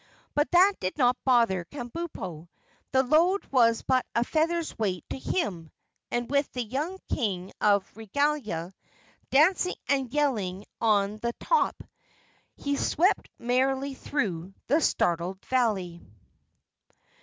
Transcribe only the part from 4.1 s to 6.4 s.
a feather's weight to him, and